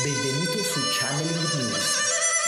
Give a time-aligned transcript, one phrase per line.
[0.00, 1.84] Benvenuto su Channeling News,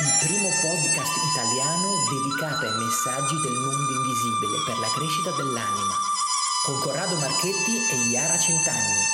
[0.00, 5.92] il primo podcast italiano dedicato ai messaggi del mondo invisibile per la crescita dell'anima,
[6.64, 9.04] con Corrado Marchetti e Iara Centanni.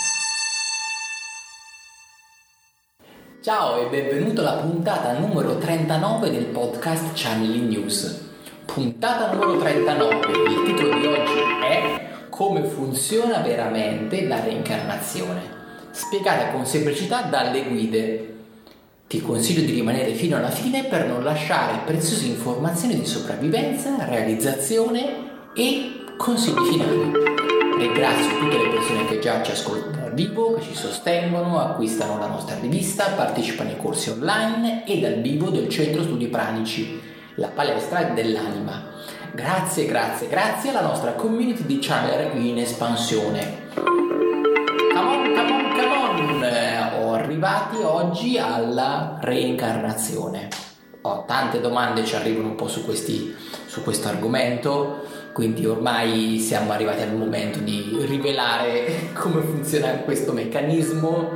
[3.43, 8.31] Ciao e benvenuto alla puntata numero 39 del podcast Channeling News.
[8.65, 15.59] Puntata numero 39, il titolo di oggi è Come funziona veramente la reincarnazione
[15.93, 18.35] spiegata con semplicità dalle guide.
[19.07, 25.51] Ti consiglio di rimanere fino alla fine per non lasciare preziose informazioni di sopravvivenza, realizzazione
[25.55, 27.13] e consigli finali.
[27.79, 32.27] Ringrazio tutte le persone che già ci ascoltano dal vivo, che ci sostengono, acquistano la
[32.27, 37.01] nostra rivista, partecipano ai corsi online e dal vivo del Centro Studi Pranici,
[37.37, 38.89] la palestra dell'anima.
[39.33, 44.10] Grazie, grazie, grazie alla nostra community di channel in espansione
[47.41, 50.49] arrivati oggi alla reincarnazione.
[51.03, 56.73] Ho tante domande ci arrivano un po' su, questi, su questo argomento, quindi ormai siamo
[56.73, 61.31] arrivati al momento di rivelare come funziona questo meccanismo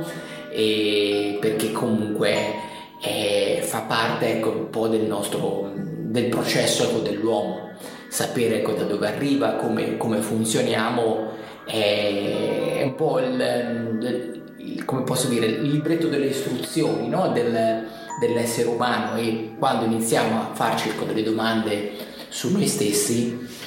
[0.51, 2.53] e perché comunque
[3.01, 7.71] è, fa parte ecco, un po' del nostro del processo ecco, dell'uomo
[8.09, 11.33] sapere ecco, da dove arriva come, come funzioniamo
[11.65, 17.29] è un po' il, il, come posso dire, il libretto delle istruzioni no?
[17.29, 17.87] Del,
[18.19, 21.91] dell'essere umano e quando iniziamo a farci delle domande
[22.29, 23.63] su noi stessi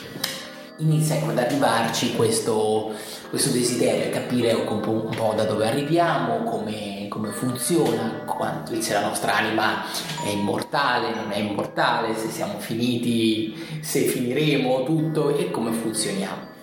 [0.79, 2.93] inizia ecco, ad arrivarci questo,
[3.31, 8.93] questo desiderio, capire un po', un po', da dove arriviamo, come, come funziona, quanto, se
[8.93, 9.85] la nostra anima
[10.25, 16.57] è immortale, non è immortale, se siamo finiti, se finiremo tutto e come funzioniamo.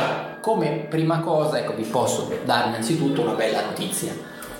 [0.00, 4.12] Allora, come prima cosa, ecco, vi posso dare innanzitutto una bella notizia.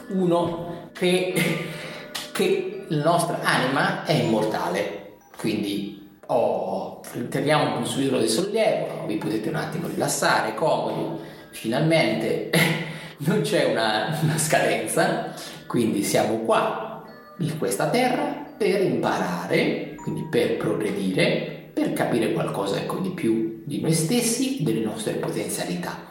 [0.08, 1.32] Uno, che,
[2.32, 9.48] che la nostra anima è immortale, quindi oh, teniamo un sull'iro del sollievo, vi potete
[9.48, 11.19] un attimo rilassare, comodi,
[11.50, 12.50] finalmente
[13.19, 15.32] non c'è una, una scadenza,
[15.66, 17.03] quindi siamo qua
[17.38, 23.81] in questa terra per imparare, quindi per progredire, per capire qualcosa ecco, di più di
[23.81, 26.08] noi stessi, delle nostre potenzialità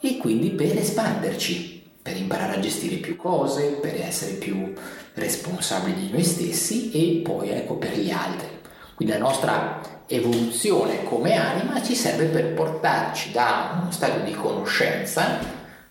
[0.00, 4.72] e quindi per espanderci, per imparare a gestire più cose, per essere più
[5.12, 8.48] responsabili di noi stessi e poi ecco per gli altri.
[8.94, 15.40] Quindi la nostra evoluzione come anima ci serve per portarci da uno stato di conoscenza,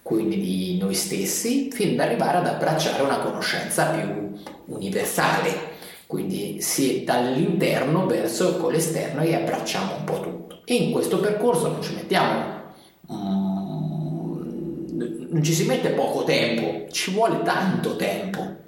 [0.01, 4.33] quindi di noi stessi, fino ad arrivare ad abbracciare una conoscenza più
[4.65, 5.73] universale,
[6.07, 10.22] quindi si dall'interno verso l'esterno e abbracciamo un po'.
[10.65, 12.61] E in questo percorso non ci mettiamo,
[13.07, 14.85] um,
[15.29, 18.61] non ci si mette poco tempo, ci vuole tanto tempo.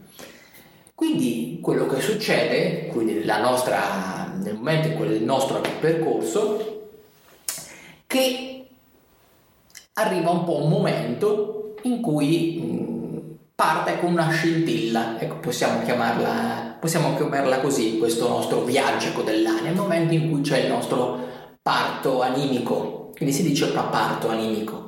[0.94, 2.88] Quindi quello che succede,
[3.42, 6.90] nostra, nel momento in cui il nostro percorso,
[8.08, 8.68] che
[9.94, 17.16] arriva un po' un momento in cui parte con una scintilla, ecco, possiamo chiamarla possiamo
[17.16, 21.34] chiamarla così, questo nostro viaggio dell'anima, il momento in cui c'è il nostro
[21.66, 24.88] parto animico, quindi si dice parto animico.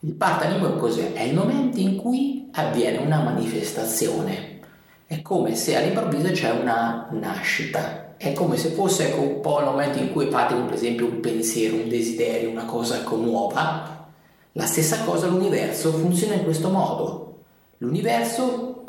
[0.00, 1.12] Il parto animico cos'è?
[1.12, 4.58] È il momento in cui avviene una manifestazione,
[5.06, 9.98] è come se all'improvviso c'è una nascita, è come se fosse un po' il momento
[9.98, 14.08] in cui fate per esempio un pensiero, un desiderio, una cosa ecco, nuova.
[14.54, 17.42] La stessa cosa l'universo funziona in questo modo.
[17.78, 18.82] L'universo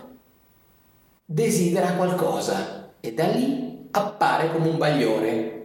[1.23, 5.60] desidera qualcosa e da lì appare come un bagliore.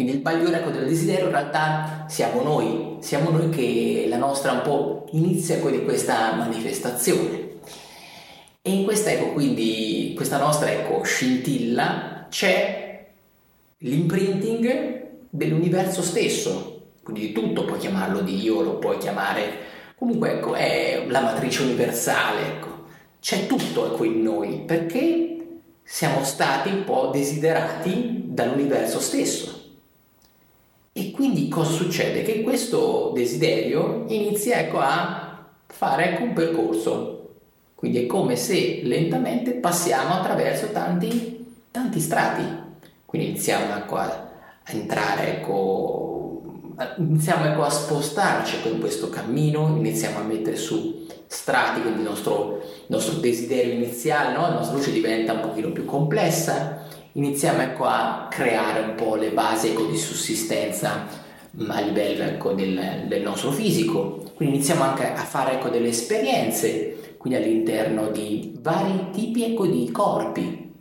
[0.00, 4.62] Quindi il bagliore del desiderio in realtà siamo noi, siamo noi che la nostra un
[4.62, 7.58] po' inizia con questa manifestazione.
[8.62, 13.08] E in questa ecco, quindi, questa nostra ecco, scintilla c'è
[13.76, 19.52] l'imprinting dell'universo stesso, quindi di tutto puoi chiamarlo Dio, lo puoi chiamare,
[19.96, 22.68] comunque ecco, è la matrice universale, ecco
[23.20, 29.59] c'è tutto ecco in noi perché siamo stati un po' desiderati dall'universo stesso.
[30.92, 32.22] E quindi cosa succede?
[32.22, 37.16] Che questo desiderio inizia ecco, a fare ecco, un percorso.
[37.74, 42.42] Quindi è come se lentamente passiamo attraverso tanti, tanti strati.
[43.06, 44.28] Quindi iniziamo ecco, a
[44.66, 46.42] entrare ecco,
[46.98, 52.60] iniziamo ecco, a spostarci con questo cammino, iniziamo a mettere su strati, quindi il nostro,
[52.88, 54.42] nostro desiderio iniziale, no?
[54.42, 56.79] la nostra luce diventa un pochino più complessa,
[57.12, 61.06] iniziamo ecco, a creare un po' le basi ecco, di sussistenza
[61.60, 65.88] mm, a livello ecco, del, del, nostro fisico, quindi iniziamo anche a fare ecco, delle
[65.88, 70.72] esperienze quindi all'interno di vari tipi ecco, di corpi,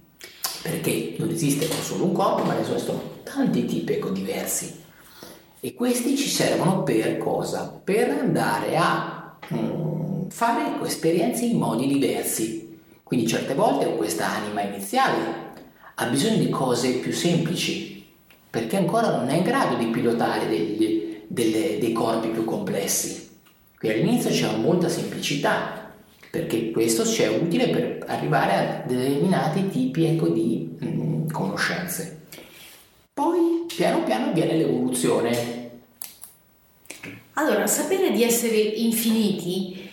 [0.62, 4.78] perché non esiste solo un corpo, ma ne esistono tanti tipi ecco, diversi.
[5.60, 7.82] E questi ci servono per cosa?
[7.84, 12.80] Per andare a mm, fare esperienze in modi diversi.
[13.04, 15.49] Quindi certe volte questa anima iniziale
[16.02, 18.06] ha bisogno di cose più semplici,
[18.50, 23.28] perché ancora non è in grado di pilotare degli, delle, dei corpi più complessi.
[23.78, 25.92] Qui all'inizio c'è molta semplicità,
[26.32, 32.22] perché questo ci è utile per arrivare a determinati tipi ecco, di mh, mm, conoscenze.
[33.14, 35.70] Poi piano piano avviene l'evoluzione.
[37.34, 39.90] Allora, sapere di essere infiniti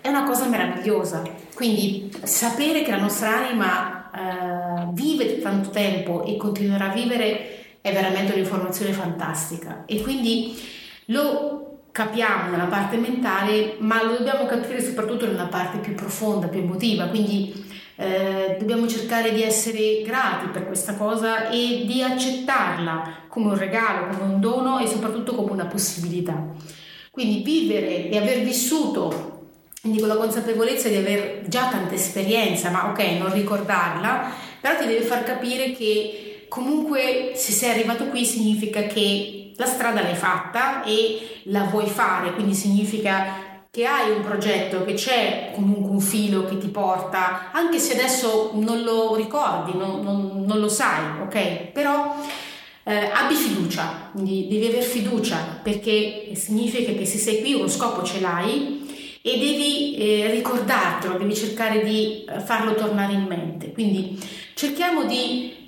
[0.00, 1.22] è una cosa meravigliosa,
[1.54, 7.92] quindi sapere che la nostra anima eh, vive tanto tempo e continuerà a vivere è
[7.92, 10.58] veramente un'informazione fantastica e quindi
[11.06, 16.60] lo capiamo nella parte mentale ma lo dobbiamo capire soprattutto nella parte più profonda, più
[16.60, 23.48] emotiva, quindi eh, dobbiamo cercare di essere grati per questa cosa e di accettarla come
[23.48, 26.46] un regalo, come un dono e soprattutto come una possibilità.
[27.10, 29.29] Quindi vivere e aver vissuto
[29.80, 34.30] quindi con la consapevolezza di aver già tanta esperienza, ma ok, non ricordarla,
[34.60, 40.02] però ti deve far capire che comunque se sei arrivato qui significa che la strada
[40.02, 45.90] l'hai fatta e la vuoi fare, quindi significa che hai un progetto, che c'è comunque
[45.90, 50.68] un filo che ti porta, anche se adesso non lo ricordi, non, non, non lo
[50.68, 51.70] sai, ok?
[51.72, 52.16] Però
[52.82, 58.20] eh, abbi fiducia, devi avere fiducia perché significa che se sei qui uno scopo ce
[58.20, 58.80] l'hai
[59.22, 63.72] e devi eh, ricordartelo, devi cercare di eh, farlo tornare in mente.
[63.72, 64.18] Quindi
[64.54, 65.58] cerchiamo di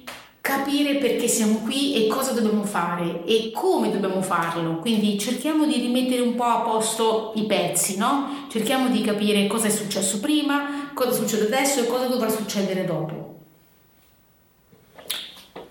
[0.40, 4.78] capire perché siamo qui e cosa dobbiamo fare e come dobbiamo farlo.
[4.78, 8.46] Quindi cerchiamo di rimettere un po' a posto i pezzi, no?
[8.50, 13.30] Cerchiamo di capire cosa è successo prima, cosa succede adesso e cosa dovrà succedere dopo.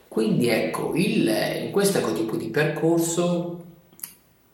[0.08, 1.28] Quindi ecco, il,
[1.64, 3.64] in questo tipo di percorso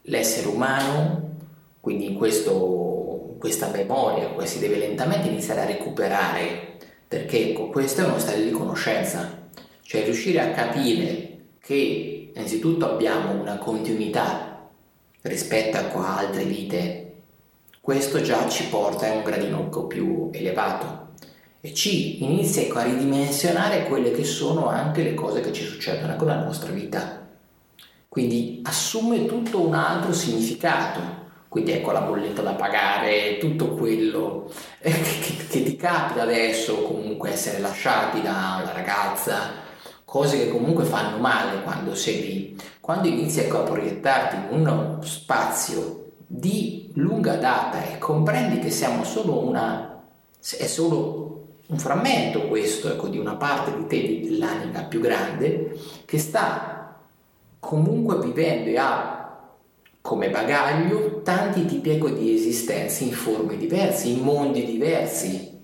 [0.04, 1.36] l'essere umano,
[1.80, 2.97] quindi in questo
[3.38, 8.52] questa memoria poi si deve lentamente iniziare a recuperare, perché questo è uno stadio di
[8.52, 9.50] conoscenza,
[9.82, 14.70] cioè riuscire a capire che innanzitutto abbiamo una continuità
[15.22, 17.04] rispetto a altre vite,
[17.82, 21.06] questo già ci porta a un gradino più elevato.
[21.62, 26.16] E ci inizia ecco, a ridimensionare quelle che sono anche le cose che ci succedono
[26.16, 27.26] con la nostra vita.
[28.08, 31.27] Quindi assume tutto un altro significato
[31.58, 34.48] quindi ecco la bolletta da pagare, tutto quello
[34.80, 39.54] che, che, che ti capita adesso, comunque essere lasciati da una ragazza,
[40.06, 45.00] cose che comunque fanno male quando sei lì, quando inizi ecco, a proiettarti in uno
[45.02, 50.04] spazio di lunga data e comprendi che siamo solo una,
[50.40, 55.76] è solo un frammento questo ecco, di una parte di te, dell'anima più grande,
[56.06, 57.00] che sta
[57.60, 59.17] comunque vivendo e ha
[60.08, 65.60] come bagaglio tanti tipi ecco, di esistenze in forme diverse, in mondi diversi.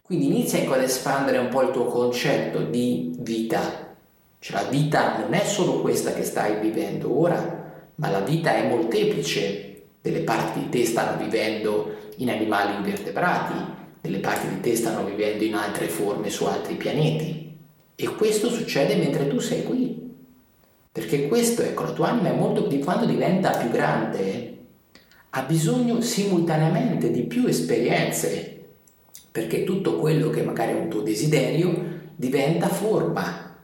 [0.00, 3.94] Quindi inizia ecco, ad espandere un po' il tuo concetto di vita.
[4.38, 8.66] Cioè la vita non è solo questa che stai vivendo ora, ma la vita è
[8.66, 9.82] molteplice.
[10.00, 13.52] Delle parti di te stanno vivendo in animali invertebrati,
[14.00, 17.54] delle parti di te stanno vivendo in altre forme su altri pianeti.
[17.94, 20.07] E questo succede mentre tu sei qui.
[20.98, 24.56] Perché questo, ecco, la tua anima è molto di quando diventa più grande,
[25.30, 28.64] ha bisogno simultaneamente di più esperienze,
[29.30, 33.58] perché tutto quello che magari è un tuo desiderio diventa forma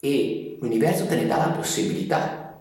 [0.00, 2.58] e l'universo te ne dà la possibilità.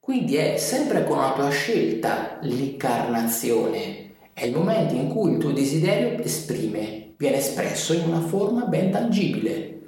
[0.00, 5.52] Quindi è sempre con la tua scelta l'incarnazione, è il momento in cui il tuo
[5.52, 9.78] desiderio esprime, viene espresso in una forma ben tangibile,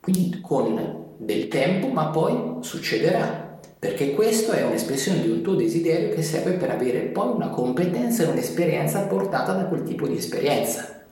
[0.00, 6.14] quindi con del tempo, ma poi succederà, perché questo è un'espressione di un tuo desiderio
[6.14, 11.02] che serve per avere poi una competenza e un'esperienza portata da quel tipo di esperienza.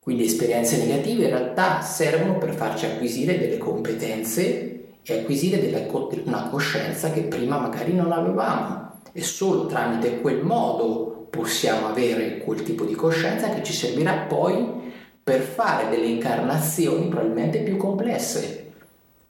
[0.00, 5.88] Quindi esperienze negative in realtà servono per farci acquisire delle competenze e acquisire delle,
[6.24, 9.00] una coscienza che prima magari non avevamo.
[9.12, 14.92] E solo tramite quel modo possiamo avere quel tipo di coscienza che ci servirà poi
[15.22, 18.63] per fare delle incarnazioni probabilmente più complesse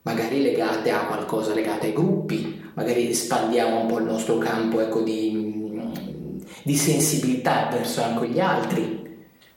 [0.05, 5.01] magari legate a qualcosa, legate ai gruppi, magari espandiamo un po' il nostro campo ecco,
[5.01, 5.73] di,
[6.63, 9.03] di sensibilità verso anche gli altri,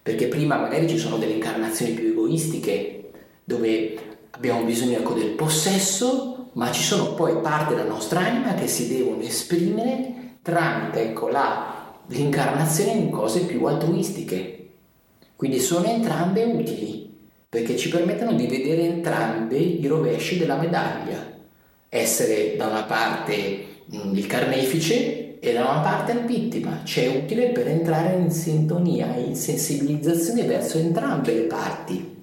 [0.01, 3.11] perché prima magari ci sono delle incarnazioni più egoistiche,
[3.43, 3.97] dove
[4.31, 8.87] abbiamo bisogno ecco, del possesso, ma ci sono poi parti della nostra anima che si
[8.87, 14.53] devono esprimere tramite ecco, la, l'incarnazione in cose più altruistiche.
[15.35, 17.06] Quindi sono entrambe utili
[17.49, 21.35] perché ci permettono di vedere entrambe i rovesci della medaglia.
[21.89, 27.07] Essere da una parte mh, il carnefice e da una parte la vittima, ci è
[27.07, 32.15] utile per entrare in sintonia, in sensibilizzazione verso entrambe le parti.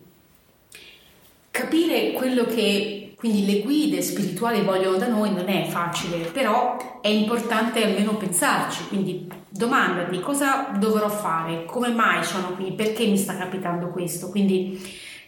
[1.50, 7.08] Capire quello che quindi le guide spirituali vogliono da noi non è facile, però è
[7.08, 13.38] importante almeno pensarci, quindi domandati cosa dovrò fare, come mai sono qui, perché mi sta
[13.38, 14.78] capitando questo, quindi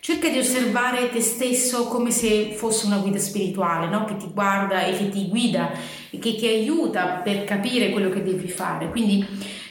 [0.06, 4.04] cerca di osservare te stesso come se fosse una guida spirituale, no?
[4.04, 5.72] che ti guarda e che ti guida
[6.10, 9.26] e che ti aiuta per capire quello che devi fare, quindi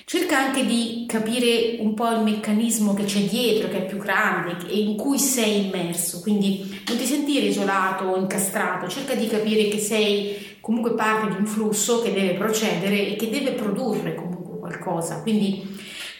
[0.08, 4.68] Cerca anche di capire un po' il meccanismo che c'è dietro, che è più grande
[4.68, 9.68] e in cui sei immerso, quindi non ti sentire isolato o incastrato, cerca di capire
[9.68, 14.60] che sei comunque parte di un flusso che deve procedere e che deve produrre comunque
[14.60, 15.24] qualcosa.
[15.24, 15.75] Quindi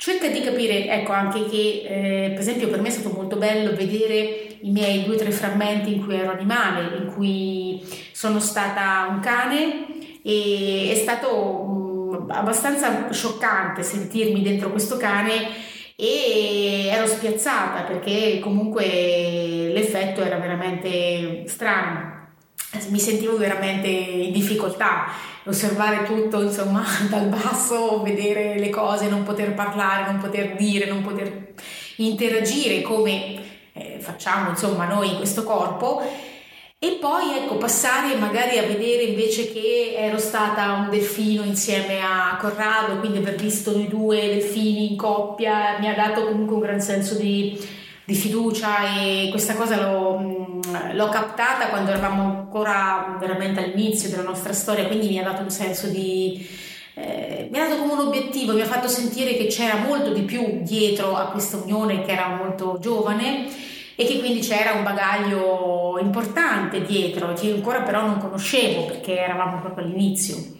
[0.06, 3.76] cerca di capire, ecco anche che eh, per esempio per me è stato molto bello
[3.76, 9.08] vedere i miei due o tre frammenti in cui ero animale, in cui sono stata
[9.10, 9.88] un cane
[10.22, 15.48] e è stato abbastanza scioccante sentirmi dentro questo cane
[15.96, 18.86] e ero spiazzata perché comunque
[19.74, 22.15] l'effetto era veramente strano.
[22.90, 25.08] Mi sentivo veramente in difficoltà,
[25.46, 31.02] osservare tutto insomma dal basso, vedere le cose, non poter parlare, non poter dire, non
[31.02, 31.54] poter
[31.98, 33.42] interagire come
[33.74, 36.02] eh, facciamo insomma noi in questo corpo.
[36.78, 42.38] E poi ecco passare magari a vedere invece che ero stata un delfino insieme a
[42.40, 46.82] Corrado, quindi aver visto noi due delfini in coppia mi ha dato comunque un gran
[46.82, 47.58] senso di,
[48.06, 50.62] di fiducia e questa cosa l'ho, mm,
[50.94, 55.50] l'ho, captata quando eravamo ancora veramente all'inizio della nostra storia, quindi mi ha dato un
[55.50, 56.48] senso di...
[56.98, 60.22] Eh, mi ha dato come un obiettivo, mi ha fatto sentire che c'era molto di
[60.22, 63.48] più dietro a questa unione che era molto giovane
[63.96, 69.60] e che quindi c'era un bagaglio importante dietro che ancora però non conoscevo perché eravamo
[69.60, 70.55] proprio all'inizio.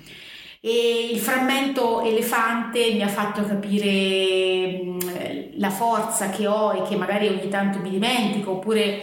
[0.68, 4.82] E il frammento elefante mi ha fatto capire
[5.58, 9.00] la forza che ho e che magari ogni tanto mi dimentico, oppure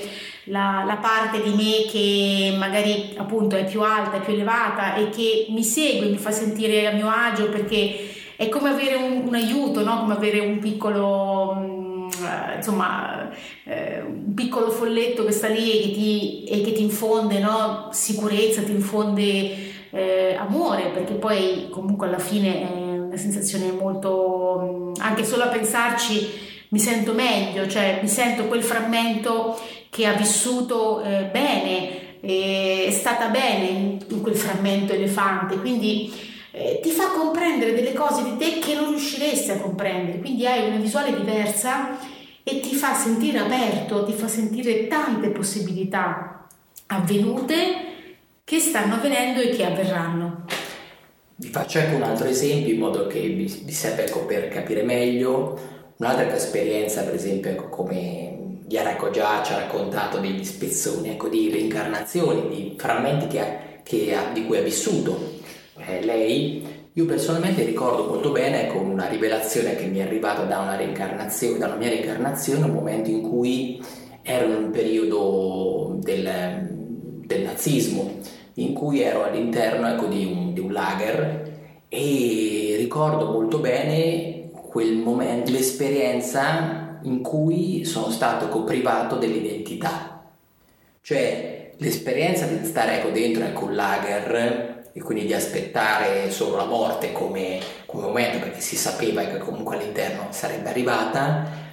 [0.46, 5.46] la, la, parte di me che magari appunto è più alta, più elevata e che
[5.50, 9.84] mi segue, mi fa sentire a mio agio perché è come avere un, un aiuto,
[9.84, 10.00] no?
[10.00, 12.08] come avere un piccolo
[12.56, 13.30] insomma,
[13.62, 17.88] eh, un piccolo folletto che sta lì e che ti, e che ti infonde no?
[17.92, 25.24] sicurezza, ti infonde eh, amore, perché poi comunque alla fine è una sensazione molto, anche
[25.24, 31.28] solo a pensarci mi sento meglio, cioè mi sento quel frammento che ha vissuto eh,
[31.30, 36.10] bene, è stata bene in, in quel frammento elefante, quindi
[36.52, 40.68] eh, ti fa comprendere delle cose di te che non riusciresti a comprendere, quindi hai
[40.68, 41.98] una visuale diversa
[42.42, 46.46] e ti fa sentire aperto, ti fa sentire tante possibilità
[46.86, 47.91] avvenute
[48.44, 50.44] che stanno avvenendo e che avverranno.
[51.36, 54.82] Vi faccio anche un altro esempio in modo che vi, vi serva ecco, per capire
[54.82, 55.70] meglio.
[55.96, 61.50] Un'altra esperienza, per esempio, ecco, come Yarako già ci ha raccontato degli spezzoni ecco, di
[61.50, 65.40] reincarnazioni, di frammenti che ha, che ha, di cui ha vissuto
[65.78, 70.58] eh, lei io personalmente ricordo molto bene con una rivelazione che mi è arrivata da
[70.58, 73.82] una reincarnazione, da mia reincarnazione, un momento in cui
[74.20, 76.81] ero in un periodo del,
[77.32, 78.18] del nazismo,
[78.54, 81.50] in cui ero all'interno ecco, di, un, di un lager
[81.88, 90.22] e ricordo molto bene quel momento, l'esperienza in cui sono stato ecco, privato dell'identità.
[91.00, 96.64] Cioè l'esperienza di stare ecco, dentro ecco, un lager e quindi di aspettare solo la
[96.64, 101.70] morte come, come momento perché si sapeva che comunque all'interno sarebbe arrivata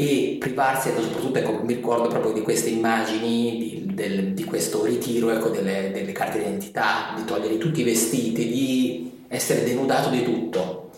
[0.00, 4.84] e privarsi, ecco, soprattutto ecco, mi ricordo proprio di queste immagini, di, del, di questo
[4.84, 10.22] ritiro ecco, delle, delle, carte d'identità, di togliere tutti i vestiti, di essere denudato di
[10.22, 10.92] tutto,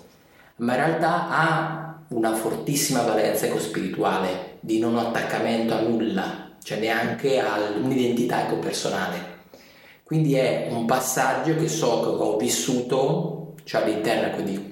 [0.56, 6.78] ma in realtà ha una fortissima valenza ecco, spirituale, di non attaccamento a nulla, cioè
[6.78, 9.38] neanche a un'identità ecco, personale.
[10.02, 14.68] Quindi è un passaggio che so che ho vissuto, cioè all'interno, quindi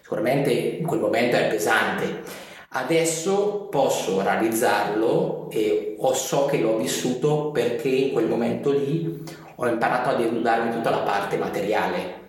[0.00, 2.46] sicuramente in quel momento è pesante.
[2.70, 10.10] Adesso posso realizzarlo e so che l'ho vissuto perché in quel momento lì ho imparato
[10.10, 12.28] a denudarmi tutta la parte materiale,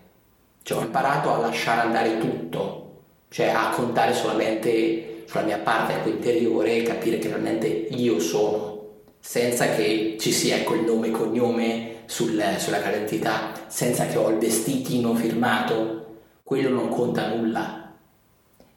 [0.63, 6.10] cioè ho imparato a lasciare andare tutto, cioè a contare solamente sulla mia parte ecco,
[6.10, 8.88] interiore e capire che realmente io sono,
[9.19, 14.29] senza che ci sia ecco, il nome e cognome sul, sulla identità senza che ho
[14.29, 16.05] il vestitino firmato,
[16.43, 17.78] quello non conta nulla.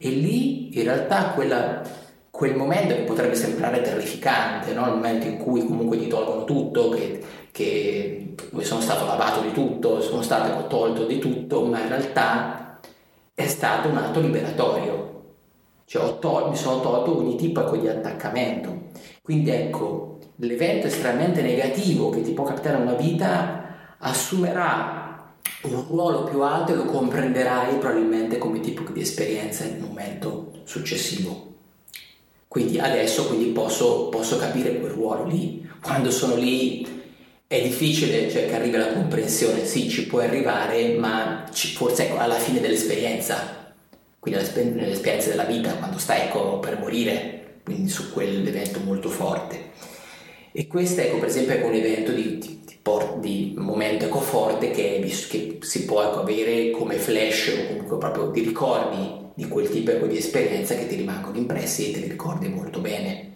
[0.05, 1.81] E lì in realtà quella,
[2.29, 4.87] quel momento che potrebbe sembrare terrificante, no?
[4.87, 10.01] il momento in cui comunque ti tolgono tutto, che, che sono stato lavato di tutto,
[10.01, 12.81] sono stato tolto di tutto, ma in realtà
[13.33, 15.11] è stato un atto liberatorio.
[15.85, 18.91] Cioè tol- mi sono tolto ogni tipo di attaccamento.
[19.23, 25.02] Quindi ecco, l'evento estremamente negativo che ti può capitare nella vita assumerà
[25.63, 31.51] un ruolo più alto e lo comprenderai probabilmente come tipo di esperienza nel momento successivo.
[32.49, 35.67] Quindi adesso quindi posso, posso capire quel ruolo lì.
[35.81, 36.87] Quando sono lì
[37.47, 42.19] è difficile cioè, che arrivi alla comprensione, sì, ci puoi arrivare, ma ci, forse ecco,
[42.19, 43.75] alla fine dell'esperienza,
[44.19, 44.41] quindi
[44.75, 49.71] nell'esperienza della vita, quando stai ecco, per morire, quindi su quell'evento molto forte.
[50.53, 52.62] E questo ecco, per esempio è un evento di,
[53.33, 58.27] di, momento ecco, forte che, che si può ecco, avere come flash o comunque proprio
[58.31, 62.49] di ricordi di quel tipo di esperienza che ti rimangono impressi e te li ricordi
[62.49, 63.31] molto bene.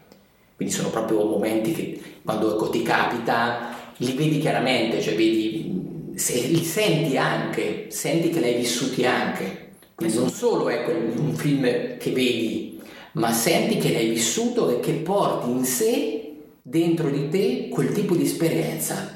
[0.55, 6.41] Quindi sono proprio momenti che quando ecco, ti capita li vedi chiaramente, cioè vedi, se,
[6.41, 9.65] li senti anche, senti che li hai vissuti anche.
[9.95, 12.79] Quindi non solo ecco, un film che vedi,
[13.13, 18.15] ma senti che l'hai vissuto e che porti in sé, dentro di te, quel tipo
[18.15, 19.16] di esperienza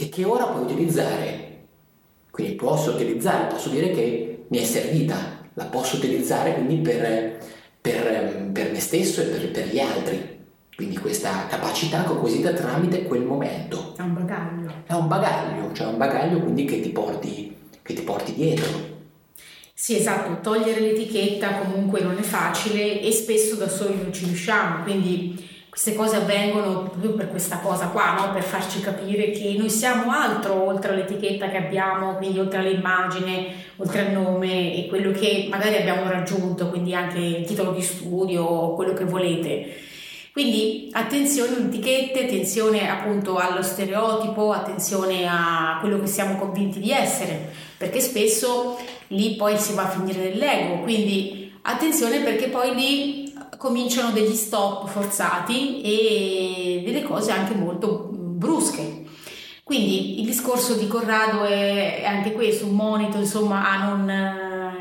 [0.00, 1.46] e che ora puoi utilizzare.
[2.30, 7.36] Quindi posso utilizzare, posso dire che mi è servita la posso utilizzare quindi per,
[7.80, 10.36] per, per me stesso e per, per, gli altri.
[10.74, 13.94] Quindi questa capacità acquisita tramite quel momento.
[13.96, 14.72] È un bagaglio.
[14.86, 18.96] È un bagaglio, cioè un bagaglio quindi che ti porti, che ti porti dietro.
[19.74, 24.84] Sì, esatto, togliere l'etichetta comunque non è facile e spesso da soli non ci riusciamo,
[24.84, 25.44] quindi
[25.80, 28.32] queste cose avvengono proprio per questa cosa qua, no?
[28.32, 34.06] per farci capire che noi siamo altro oltre all'etichetta che abbiamo, quindi oltre all'immagine, oltre
[34.06, 38.92] al nome e quello che magari abbiamo raggiunto, quindi anche il titolo di studio quello
[38.92, 39.76] che volete.
[40.32, 46.90] Quindi attenzione alle etichette, attenzione appunto allo stereotipo, attenzione a quello che siamo convinti di
[46.90, 48.76] essere, perché spesso
[49.08, 53.27] lì poi si va a finire nell'ego, quindi attenzione perché poi lì
[53.58, 59.04] cominciano degli stop forzati e delle cose anche molto brusche.
[59.64, 64.04] Quindi il discorso di Corrado è anche questo, un monito insomma a non,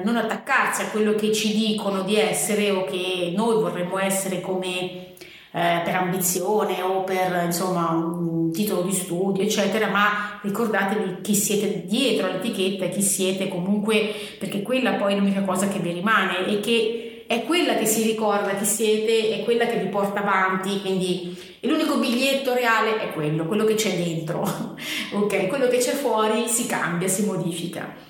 [0.02, 5.16] non attaccarsi a quello che ci dicono di essere o che noi vorremmo essere come
[5.52, 11.86] eh, per ambizione o per insomma un titolo di studio eccetera ma ricordatevi chi siete
[11.86, 16.46] dietro l'etichetta e chi siete comunque perché quella poi è l'unica cosa che vi rimane
[16.48, 20.80] e che è quella che si ricorda chi siete, è quella che vi porta avanti,
[20.80, 24.42] quindi l'unico biglietto reale è quello, quello che c'è dentro,
[25.14, 25.48] ok?
[25.48, 28.06] Quello che c'è fuori si cambia, si modifica.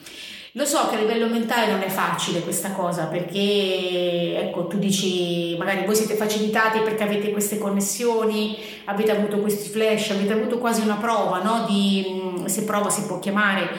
[0.53, 5.55] Lo so che a livello mentale non è facile questa cosa perché, ecco, tu dici,
[5.57, 10.81] magari voi siete facilitati perché avete queste connessioni, avete avuto questi flash, avete avuto quasi
[10.81, 11.65] una prova, no?
[11.67, 13.69] Di, se prova si può chiamare,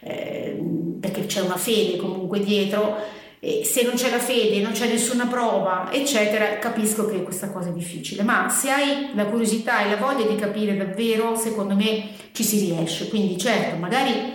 [0.00, 0.58] eh,
[1.00, 5.26] perché c'è una fede comunque dietro e se non c'è la fede, non c'è nessuna
[5.26, 9.96] prova, eccetera, capisco che questa cosa è difficile, ma se hai la curiosità e la
[9.96, 13.08] voglia di capire davvero, secondo me ci si riesce.
[13.08, 14.34] Quindi certo, magari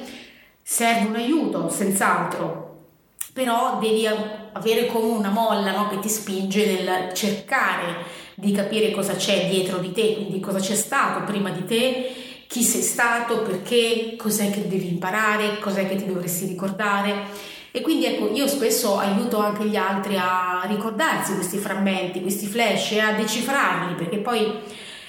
[0.62, 2.88] serve un aiuto, senz'altro,
[3.32, 4.06] però devi
[4.52, 8.04] avere come una molla no, che ti spinge nel cercare
[8.36, 12.14] di capire cosa c'è dietro di te, quindi cosa c'è stato prima di te,
[12.46, 18.06] chi sei stato, perché, cos'è che devi imparare, cos'è che ti dovresti ricordare e quindi
[18.06, 23.12] ecco, io spesso aiuto anche gli altri a ricordarsi questi frammenti, questi flash e a
[23.12, 24.52] decifrarli, perché poi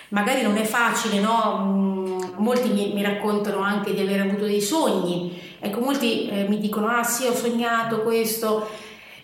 [0.09, 1.65] magari non è facile, no?
[1.65, 6.59] Mm, molti mi, mi, raccontano anche di aver avuto dei sogni, ecco, molti eh, mi
[6.59, 8.69] dicono, ah sì, ho sognato questo,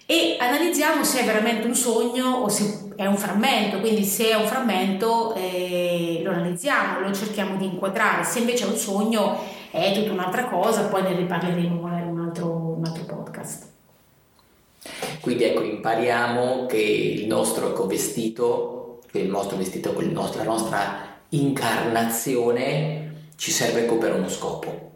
[0.07, 4.37] e analizziamo se è veramente un sogno o se è un frammento, quindi se è
[4.37, 9.39] un frammento eh, lo analizziamo, lo cerchiamo di inquadrare, se invece è un sogno
[9.75, 13.67] è tutta un'altra cosa, poi ne riparleremo magari un altro, un altro podcast.
[15.25, 23.31] Quindi ecco, impariamo che il nostro ecco, vestito, il nostro vestito, nostro, la nostra incarnazione
[23.37, 24.91] ci serve ecco, per uno scopo.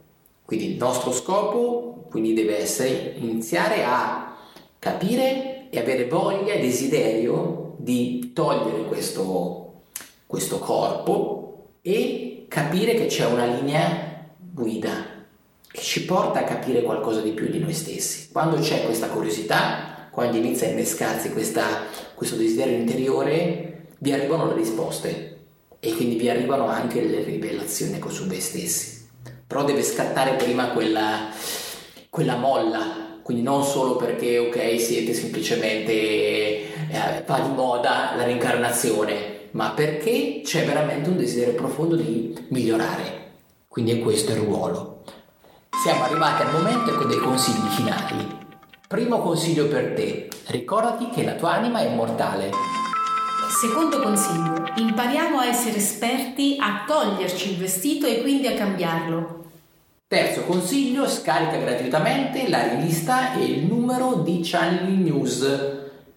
[0.45, 4.37] Quindi il nostro scopo quindi deve essere iniziare a
[4.79, 9.85] capire e avere voglia e desiderio di togliere questo,
[10.27, 14.93] questo corpo e capire che c'è una linea guida
[15.71, 18.29] che ci porta a capire qualcosa di più di noi stessi.
[18.31, 24.55] Quando c'è questa curiosità, quando inizia a innescarsi questa, questo desiderio interiore, vi arrivano le
[24.55, 25.37] risposte
[25.81, 29.07] e quindi vi arrivano anche le rivelazioni su voi stessi.
[29.47, 31.31] Però deve scattare prima quella,
[32.11, 39.49] quella molla, quindi non solo perché ok siete semplicemente eh, va di moda la reincarnazione,
[39.53, 43.27] ma perché c'è veramente un desiderio profondo di migliorare.
[43.69, 45.03] Quindi è questo il ruolo.
[45.83, 48.47] Siamo arrivati al momento con dei consigli finali.
[48.89, 52.51] Primo consiglio per te, ricordati che la tua anima è immortale.
[53.61, 59.45] Secondo consiglio, impariamo a essere esperti a toglierci il vestito e quindi a cambiarlo.
[60.07, 65.47] Terzo consiglio, scarica gratuitamente la rivista e il numero di Channeling News.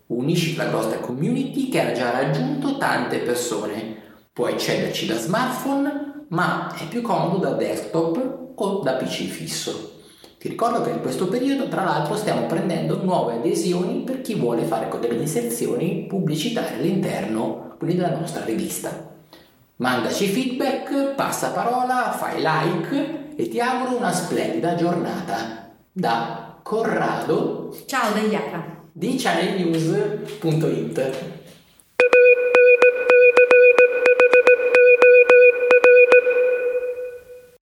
[0.06, 3.98] Unisci la nostra community che ha già raggiunto tante persone.
[4.32, 9.91] Puoi accederci da smartphone, ma è più comodo da desktop o da PC fisso.
[10.42, 14.64] Ti ricordo che in questo periodo, tra l'altro, stiamo prendendo nuove adesioni per chi vuole
[14.64, 19.14] fare delle inserzioni pubblicitarie all'interno quindi della nostra rivista.
[19.76, 25.70] Mandaci feedback, passa parola, fai like e ti auguro una splendida giornata.
[25.92, 27.78] Da Corrado.
[27.86, 28.80] Ciao Degliara.
[28.94, 31.41] di channelnews.it